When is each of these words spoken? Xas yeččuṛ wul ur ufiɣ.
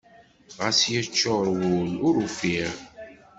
Xas 0.55 0.79
yeččuṛ 0.93 1.45
wul 1.59 1.91
ur 2.07 2.15
ufiɣ. 2.25 2.73